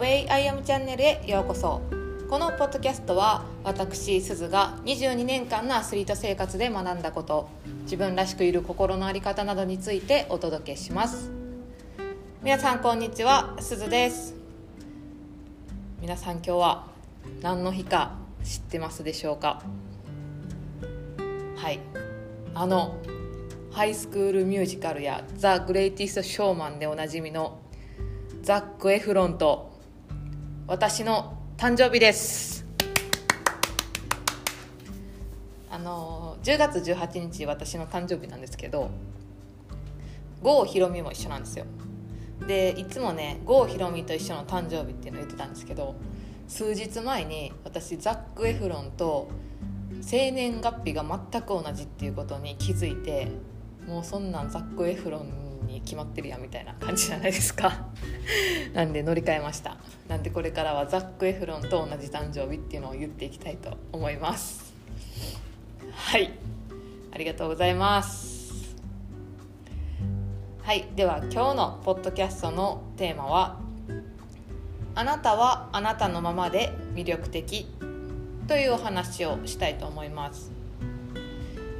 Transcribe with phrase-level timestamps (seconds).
[0.00, 1.82] Way I Am チャンネルへようこそ。
[2.30, 7.50] このポッドキャストは私すずが22年間のアスリート生活で学んだこと
[7.82, 11.30] 自分らしくいる心の在り方などについてお届けします。
[12.42, 14.34] 皆さんこんにちはすずです。
[16.00, 16.86] 皆さん今日は
[17.42, 18.12] 何の日か
[18.42, 19.62] 知ってますでしょうか？
[21.56, 21.78] はい。
[22.54, 22.96] あの
[23.70, 27.58] ハイスクールミュージカルや「ザ・グレイティスト・ショーマン」でおなじみの
[28.40, 29.68] ザック・エフロンと
[30.70, 32.64] 私の誕生日です。
[35.68, 38.88] あの10月18日私の誕生日なんですけど
[40.40, 41.64] 郷ひろみも一緒なんですよ。
[42.46, 45.96] でいつもね郷ひろみと一緒の誕生日っていうのを言ってたんですけど
[46.46, 49.26] 数日前に私ザック・エフロンと
[50.00, 53.26] 生年月日が全く同じっていうことに気づいて
[53.88, 55.39] もうそんなんザック・エフロン
[55.70, 57.86] に決まってるやんみたいな感じじゃないですか。
[58.74, 59.76] なんで乗り換えました。
[60.08, 64.74] なんでこれからはザック・エフロンと同じ誕生日っていうのを言っていきたいと思います。
[65.92, 66.32] はい。
[67.12, 68.76] ありがとうございます。
[70.62, 70.86] はい。
[70.94, 73.58] では今日のポッドキャストのテーマは
[74.94, 77.66] 「あなたはあなたのままで魅力的」
[78.46, 80.59] というお話をしたいと思います。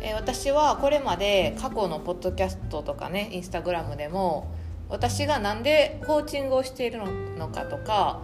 [0.02, 4.48] えー、私はこれまで過去のポッドキャストとかねインスタグラムでも
[4.88, 7.00] 私が何でコーチングをしている
[7.36, 8.20] のかとか、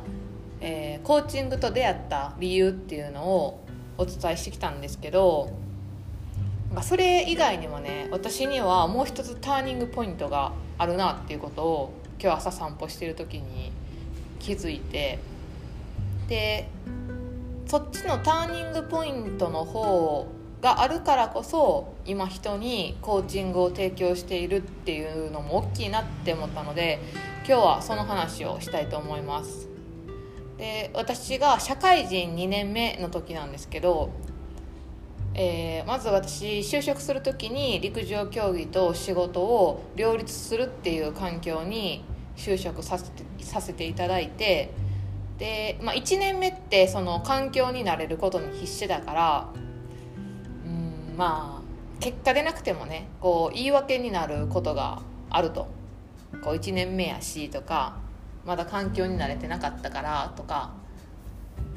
[0.60, 3.60] えー、コーチングと出会った理由っていうのを
[3.98, 5.50] お伝えしてきたんですけど、
[6.82, 13.70] それ以外にもね私にはもう一つターニングポイントがあるなっていうことを今日朝散歩してる時に
[14.38, 15.18] 気づいて
[16.28, 16.68] で
[17.66, 20.26] そっちのターニングポイントの方
[20.60, 27.00] があるからこそ今人にコーチングを提供しているっていうのも大きいなって思ったので
[27.46, 29.68] 今日はその話をしたいと思います。
[30.58, 34.10] で私が社会人2年目の時なんですけど、
[35.34, 42.04] えー、まず私就職する時に陸上競技と仕事を両立するっていう環境に
[42.36, 44.72] 就職させてさせていただいて
[45.38, 49.48] で、まあ、1年目ってその環境になれることに必死だから
[51.16, 55.68] まあ結果でなくてもねこう言い訳になることがあると。
[56.42, 57.96] こう1年目やしとか
[58.44, 60.72] まだ環境に慣れてなかったからとか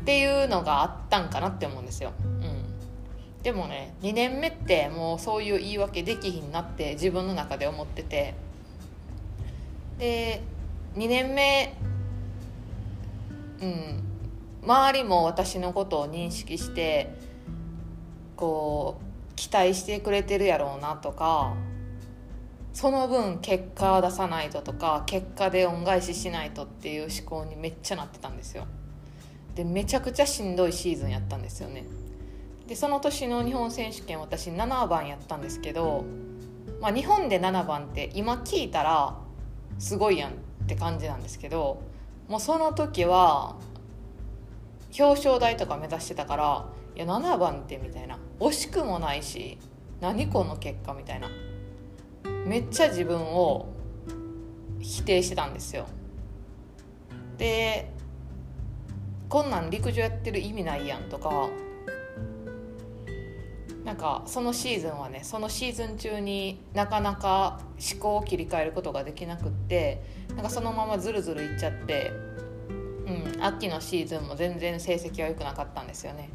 [0.02, 8.34] っていうのがあったんかなって思うんですよ、うん、でもね2年目ってもうそういう言い訳できひんなって自分の中で思ってて。
[9.98, 10.42] で
[10.96, 11.76] 2年目
[13.62, 14.04] うん
[14.64, 17.14] 周りも私のことを認識して
[18.38, 19.09] こう
[19.40, 21.56] 期待してくれてるやろうなとか
[22.74, 28.68] その分結果出さないととか結果で恩返ししないとっていう思考にめっちゃなってたんですよ。
[29.56, 31.86] でめちゃくちゃしんどいシーズンやったんですよね。
[32.68, 36.04] でその年の日本選手権私7番やったんですけど、
[36.82, 39.16] まあ、日本で7番って今聞いたら
[39.80, 40.34] すごいやんっ
[40.68, 41.82] て感じなんですけど
[42.28, 43.56] もうその時は
[45.00, 46.66] 表彰台とか目指してたから
[47.00, 48.20] いや7番ってみたいな。
[48.42, 49.58] 惜しくもないし
[50.02, 51.30] 何この結果みたいな。
[52.46, 53.70] めっちゃ自分を
[54.82, 55.86] 否定してたんですよ。
[57.38, 57.90] で
[59.30, 61.48] こんなん陸上やってる意味ないやんとか
[63.86, 67.62] なんかそのシーズンはねそのシーズン中になかなか
[67.94, 70.04] 思考を切り替えることができなくって
[70.36, 72.12] なんかそのままずるずるいっちゃって、
[73.08, 76.30] うん、秋のシーズンも全然成績は良くなかったんですよね。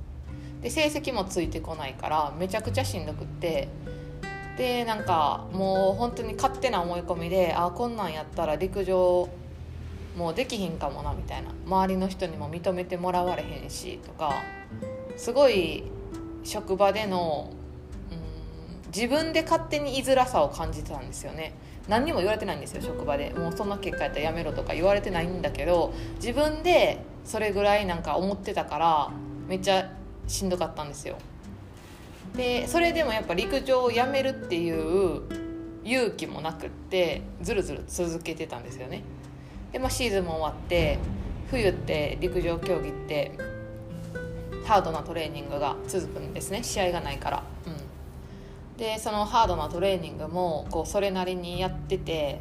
[0.64, 3.68] で成績もついてこないからめちゃくちゃしんどくって。
[4.56, 9.28] でなんかもう本当に勝手な思い込みであこんなんやったら陸上
[10.16, 11.50] もうできひんかもなみたいな。
[11.66, 14.32] 周りの人にも認めてもらわれへんしとか
[15.16, 15.82] すごい
[16.44, 17.50] 職場での
[18.12, 21.52] うん自分で勝手に居づらさを感じてたんですよね。
[21.88, 23.30] 何にも言われてないんですよ職場で。
[23.30, 29.10] もうそんな結果やったらやめろとか言われてないんだけど自分でそれぐらいなんか思ってたから
[29.48, 29.90] めっちゃ
[30.26, 31.16] しんどかったんですよ。
[32.36, 35.22] でそれでもやっぱ陸上をやめるっていう
[35.84, 39.02] 勇気もなくってずるずる続けてたんですよね。
[39.72, 40.98] で、まあ、シーズンも終わって
[41.50, 43.32] 冬って陸上競技って
[44.64, 46.62] ハードなトレーニングが続くんですね。
[46.62, 52.40] 試合がないから、うん、でそのハードなトレーニングもこうそれなりにやってて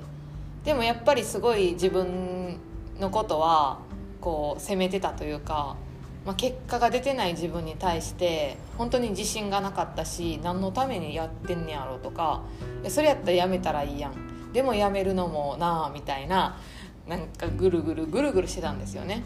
[0.64, 2.58] でもやっぱりすごい自分
[3.00, 3.80] のことは
[4.22, 5.76] こう責めてたというか
[6.26, 12.44] まあ、結果が出てない自分に対して本当に自信がなかったし何のためにやってんねやろとか
[12.88, 16.58] それやったらやめたらいいやんでもやめるのもなあみたいな
[17.08, 19.24] なんかぐるぐるぐるぐるしてたんですよね。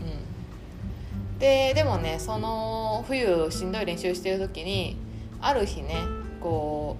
[0.00, 4.96] うん、ででもねその冬しんどい練習してる時に
[5.42, 5.96] ある日ね
[6.40, 6.96] こ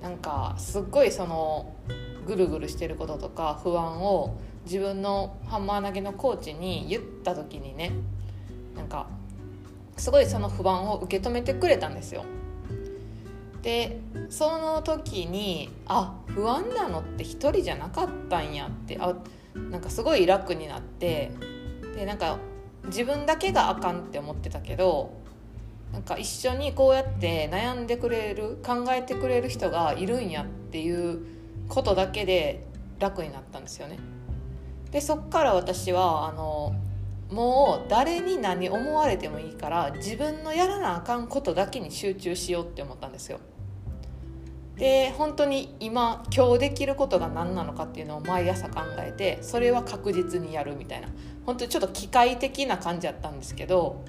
[0.00, 1.72] うなんかすっごいその
[2.26, 7.92] ぐるぐるしてることとか不安を自分のハンマー投げのコーチに言った時にね
[8.76, 9.06] なんか
[9.96, 12.24] すごいその不安を受け止めてくれたんですよ。
[13.62, 13.98] で
[14.28, 19.14] その時にあ不安なのって一人じゃなかったんやってあ
[19.54, 21.32] なんかすごい楽になって
[21.96, 22.38] でなんか
[22.84, 25.14] 自分だけがあかんって思ってたけど
[25.92, 31.20] なんか一緒にこうやって悩んでくれる考えてくれる人がいるんやっていう
[31.68, 32.66] ことだけで
[33.00, 33.98] 楽になったんですよね。
[34.90, 36.74] でそっから私はあの
[37.30, 43.40] もう誰に何思われてもいいから自分のやらなあかんことだけに集中しようって思ったんですよ。
[44.76, 51.08] で本当に今今日できることが何なのかっていうのを毎朝考えてそれは確実にやるみたいな
[51.46, 54.04] 本当にちょっと機械的な感じやったんですけど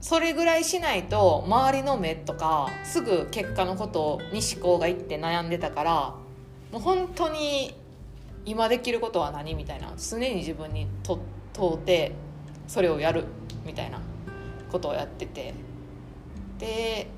[0.00, 6.14] それぐらいしないと周りの目とかすぐ結果のことに思考がいって悩んでたから
[6.70, 7.74] もう本当に
[8.48, 11.20] 今できることは何みたいな常に自分に問
[11.74, 12.12] うて
[12.66, 13.26] それをやる
[13.66, 14.00] みたいな
[14.72, 15.52] ことをやってて
[16.58, 17.08] で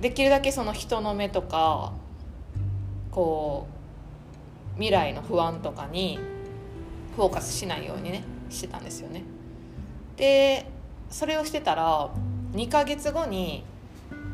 [0.00, 1.92] できるだけその人の目とか
[3.12, 3.68] こ
[4.72, 6.18] う未来の不安とかに
[7.14, 9.22] フォーカスしないようにねしてたんですよね。
[10.16, 10.66] で
[11.08, 12.10] それをしてたら
[12.52, 13.64] 2ヶ月後に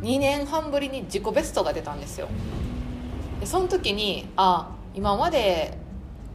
[0.00, 2.28] 2年半ぶりに自己ベストが出たんですよ。
[3.40, 5.76] でその時にあ今まで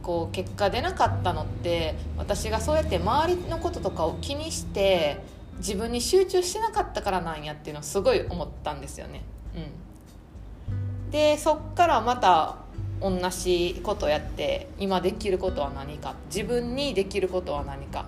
[0.06, 5.18] こう結果出なかったのって私がそうやって周りのこととかを気にして
[5.56, 9.24] 自分に集中してなかったからなんやっていうのをすごい思ったんですよね。
[9.56, 12.58] うん、でそっからまた
[13.00, 18.06] 同じことやって今できることは何か自分にできることは何か、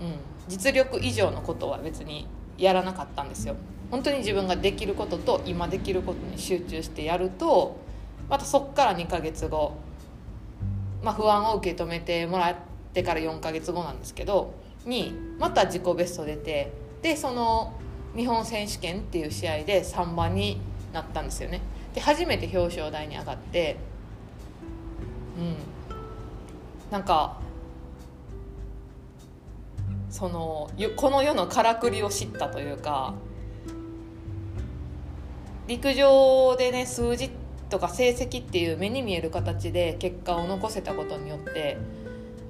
[0.00, 0.14] うん、
[0.46, 3.56] 実力以上のことは別にやらなかったんですよ。
[3.90, 7.78] 本当に自分ができることと今できることに集中してやると
[8.30, 9.87] またそっから2ヶ月後
[11.02, 12.56] まあ、不安を受け止めてもらっ
[12.92, 14.54] てから4ヶ月後なんですけど
[14.84, 16.72] にまた自己ベスト出て
[17.02, 17.72] でその
[18.16, 20.60] 日本選手権っていう試合で3番に
[20.92, 21.60] なったんですよね。
[21.94, 23.76] で初めて表彰台に上がって
[25.38, 25.56] うん。
[26.90, 27.36] なんか
[30.10, 33.14] そのこの世のからくりを知ったというか
[35.66, 41.78] 陸上でね数字ってとか成績っていう目に見える形で結果を残せたことによって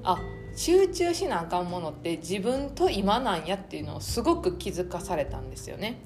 [0.05, 0.19] あ
[0.55, 6.01] 集中しなあかんものって自分と今なんやっていうのをすごく気づかされたんですよね。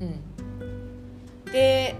[0.00, 0.04] う
[1.48, 1.96] ん、で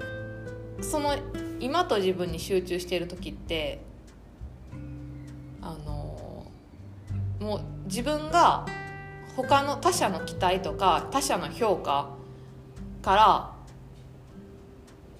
[0.80, 1.16] その
[1.60, 3.80] 今と自分に集中している時って
[5.60, 6.46] あの
[7.40, 8.66] もう自分が
[9.36, 12.10] 他の他者の期待とか他者の評価
[13.02, 13.57] から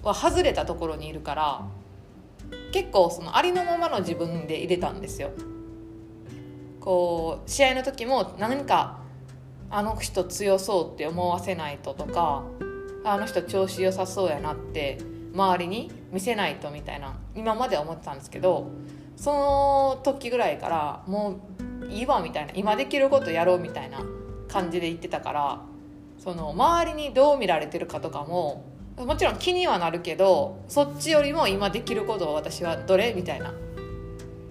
[0.03, 1.65] は外れたところにいるから
[2.71, 5.31] 結構そのありのままの自分で入れたんですよ。
[6.79, 8.99] こう試合の時も何か
[9.69, 12.43] あの人強そうって思わせないととか
[13.03, 14.97] あの人調子良さそうやなって
[15.33, 18.71] 周りに見せないとみたいな今までは思ってたんですけど
[19.15, 21.41] その時ぐらいからも
[21.81, 24.01] ういいわみたいな今できることやろうみたいな
[24.47, 25.61] 感じで言ってたから
[26.17, 28.65] その周りにどう見られてるかとかも
[29.05, 33.53] もちろん気にはなるけどそっちよりも今できることを私はどれみたいな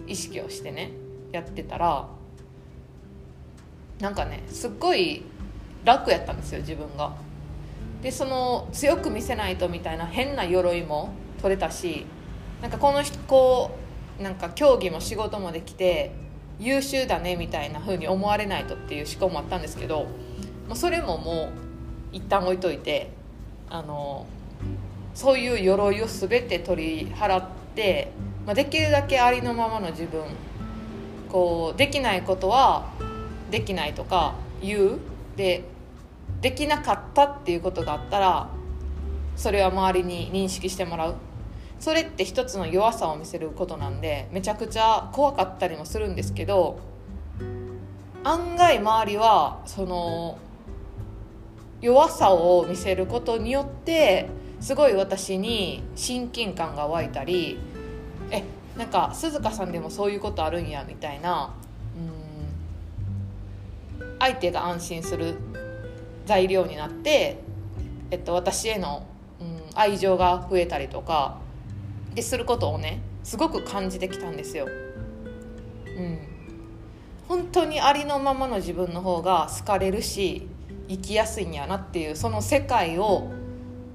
[0.07, 0.93] 意識をしてね
[1.33, 2.09] やってたら
[4.00, 5.23] なんかねすっごい
[5.85, 7.12] 楽やったんですよ自分が。
[8.02, 11.12] でその強く見せないとみたいな変な鎧も
[11.43, 12.07] 取れたし
[12.62, 13.73] なんかこの人こ
[14.21, 16.12] うなんか競技も仕事もできて
[16.61, 20.05] 優秀だねみたいな風に思われないとっていう思考もあったんですけど
[20.69, 21.49] もうそれももう
[22.12, 23.11] 一旦置いといて
[23.69, 24.26] あの
[25.18, 27.44] そういう鎧を全て取り払っ
[27.75, 28.12] て、
[28.46, 30.22] まあ、できるだけありのままの自分
[31.28, 32.92] こうできないことは
[33.50, 34.98] できないとか言う。
[35.34, 35.64] で
[36.40, 38.48] できなかったっていうことがあったら
[39.34, 41.16] それは周りに認識してもらう。
[41.80, 46.78] それって一つの弱さを見せることなんでめちゃくちゃ怖かったりもするんですけど
[48.22, 50.38] 案外周りはその
[51.80, 54.28] 弱さを見せることによって
[54.60, 57.58] すごい私に親近感が湧いたり
[58.30, 58.42] え
[58.76, 61.54] なんか鈴鹿さんでもそういうことあるんやみたいな
[64.00, 65.36] うん相手が安心する
[66.26, 67.38] 材料になって、
[68.10, 69.06] えっと、私への、
[69.40, 71.38] うん、愛情が増えたりとか
[72.14, 74.66] ですることをねすごく感じてきたんですよ。
[74.66, 76.18] うん、
[77.28, 80.46] 本当にありのままの自分の方が好かれるし
[80.88, 83.30] 生きやすいんやなっていうその世界を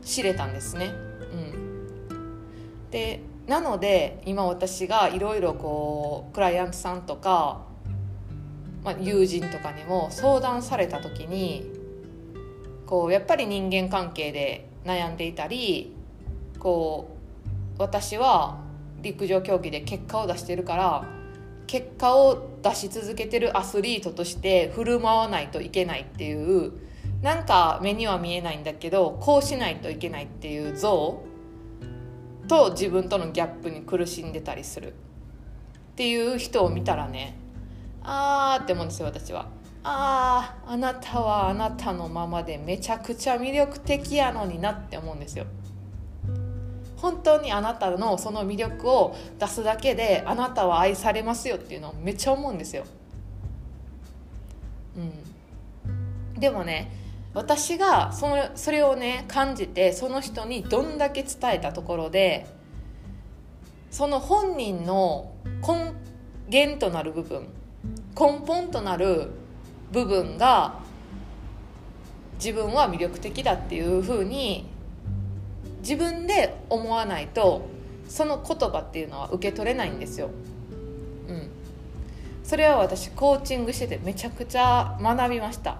[0.05, 0.93] 知れたんですね。
[1.33, 7.65] うん、でなので今私がいろいろこうクライアントさんとか、
[8.83, 11.69] まあ、友人とかにも相談された時に
[12.85, 15.93] こうやっぱり人間関係で悩んでいたり
[16.59, 17.17] こ
[17.77, 18.59] う私は
[19.01, 21.05] 陸上競技で結果を出してるから
[21.67, 26.71] 結果を出し続けてるアスリートとして振る舞わないといけないっていう
[27.23, 31.23] なんか目には見えないんだけどこうしないといけないっていう像
[32.49, 37.35] と自分とのギャップに苦しんでたりするっていう人を見たらね
[38.03, 39.47] あーって思うんですよ私は。
[39.85, 45.45] あああなたはあなたのままでめちゃくちゃ魅力的やのになって思うんですよ。
[46.97, 52.83] 本当にあなたのその魅力を出すだけであなたは愛されますよっていうのをめっちゃ思うんですよ。
[54.97, 57.02] うん、でもね
[57.33, 62.45] 私がそのそれをね感じてその人にどんだけ伝えたところで
[63.89, 65.31] その本人の
[65.67, 65.93] 根
[66.49, 67.47] 源となる部分
[68.19, 69.31] 根本となる
[69.91, 70.79] 部分が
[72.35, 74.65] 自分は魅力的だっていうふうに
[75.79, 77.67] 自分で思わないと
[78.07, 80.29] その言葉っていうのは受け取れないんですよ。
[81.27, 81.49] うん、
[82.43, 85.77] それは私コーチングしててめちゃくちゃ学びました。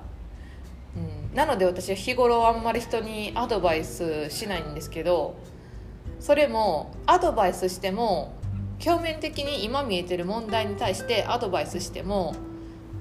[1.34, 5.36] なので私は日頃あんまり人にアドバイスしないんですけど
[6.20, 8.34] それもアドバイスしても
[8.86, 12.36] 表面的に今見えてる問題に対してアドバイスしても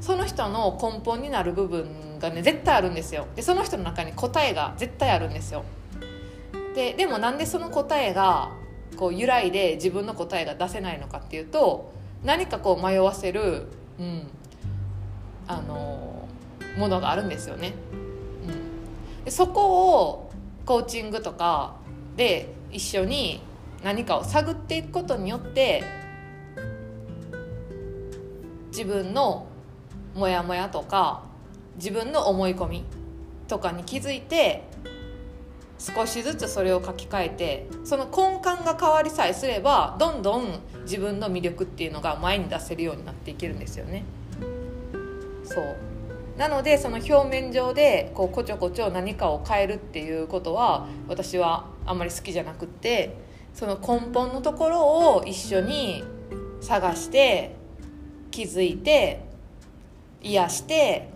[0.01, 5.65] その人の根本になる部分がね絶対あるんですよでその人の中に答えが絶対あるんですよ
[6.75, 8.53] ででもなんでその答えが
[8.97, 11.93] こう由来で自分の答えが出せないのかっていうと
[12.25, 13.67] 何かこう迷わせる、
[13.99, 14.27] うん、
[15.47, 16.29] あの
[16.77, 17.75] ものがあるんですよね。
[19.25, 20.33] でそこを
[20.65, 21.77] コーチングとか
[22.17, 23.43] で一緒に
[23.83, 25.83] 何かを探っていくことによって
[28.69, 29.47] 自分の
[30.15, 31.25] モヤモヤとか
[31.77, 32.85] 自分の思い込み
[33.49, 34.65] とかに気づいて
[35.79, 44.05] 少しずつそれを書き換えてその根幹が変わりさえすればどんどん自分の魅力っていうのが前に出せるようになっていけるんですよね。
[45.45, 45.92] そう
[46.37, 53.17] なのでその表面上でこうこちょこちょ何かを変えるっていうことは私はあんまり好きじゃなくって
[53.55, 56.03] その根本のところを一緒に
[56.61, 57.55] 探して
[58.31, 59.25] 気づいて
[60.23, 61.11] 癒して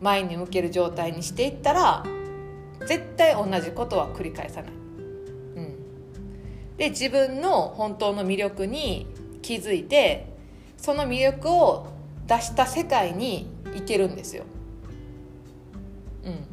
[0.00, 2.04] 前に向ける状態にしていったら
[2.86, 4.70] 絶対同じことは繰り返さない。
[4.70, 4.74] う
[5.60, 9.06] ん、で自分の本当の魅力に
[9.42, 10.26] 気づいて
[10.76, 11.88] その魅力を
[12.26, 14.44] 出した世界に行けるんですよ。
[16.24, 16.44] うん、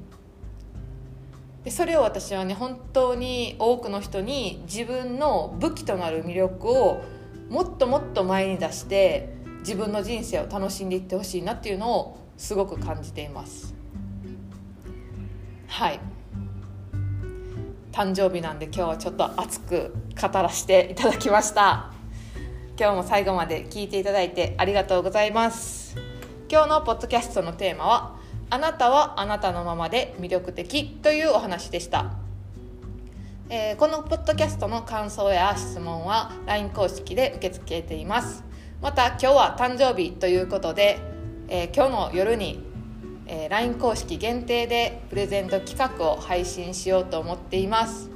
[1.63, 7.01] でそれを私はね本当に多くの人に自分の武器となる魅力を
[7.49, 13.73] もっともっと前に出して自分の人生を楽しんでいってほしいなっていうのをすごく感じています。
[15.67, 15.99] はい。
[17.91, 21.91] 誕生日なんで今日はちょっと熱く語らせていただきました。
[22.77, 26.12] 今日も最後まで聞いていただいてありがとうございます。
[26.53, 28.15] 今日のポッドキャストのテーマは
[28.51, 32.11] あなたはあなたのままで魅力的というお話でした。
[33.49, 38.43] えー、このポッドキャストの感想や質問は LINE 公式で受け付けています。
[38.83, 40.99] また今日は誕生日ということで、
[41.47, 42.63] えー、今日の夜に
[43.25, 48.11] えー、LINE 公式限定でプレゼント企画を配信しようと思っています。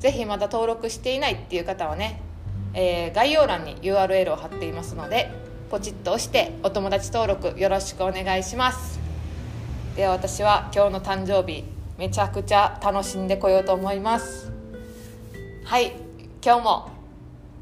[0.00, 2.20] 是非まだ登録していないっていう方はね、
[2.74, 5.30] え、概要欄に URL を貼っていますので
[5.70, 9.00] ポチッと押してお友達登録よろしくお願いします。
[9.96, 11.64] では私は今日の誕生日
[11.98, 14.52] めちゃくちゃ楽しんでこようと思います。
[15.64, 15.92] はい
[16.44, 16.90] 今日も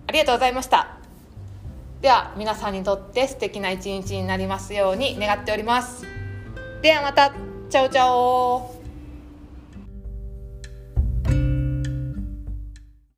[0.06, 0.98] ありがとうございました。
[2.02, 6.04] では皆さんにとって素敵な一日になりますように願っております。
[6.82, 7.30] ではまた
[7.70, 8.73] チャオチャオ。